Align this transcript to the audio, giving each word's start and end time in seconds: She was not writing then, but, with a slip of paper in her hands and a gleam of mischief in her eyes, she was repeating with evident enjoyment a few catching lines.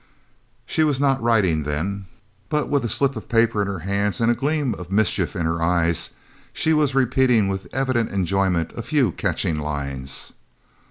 She 0.65 0.83
was 0.83 0.99
not 0.99 1.21
writing 1.21 1.61
then, 1.61 2.07
but, 2.49 2.69
with 2.69 2.83
a 2.83 2.89
slip 2.89 3.15
of 3.15 3.29
paper 3.29 3.61
in 3.61 3.67
her 3.67 3.77
hands 3.85 4.19
and 4.19 4.31
a 4.31 4.35
gleam 4.35 4.73
of 4.73 4.91
mischief 4.91 5.35
in 5.35 5.45
her 5.45 5.61
eyes, 5.61 6.09
she 6.51 6.73
was 6.73 6.95
repeating 6.95 7.47
with 7.47 7.67
evident 7.71 8.09
enjoyment 8.09 8.73
a 8.75 8.81
few 8.81 9.11
catching 9.11 9.59
lines. 9.59 10.33